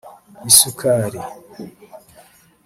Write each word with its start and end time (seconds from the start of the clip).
isukura 0.49 1.21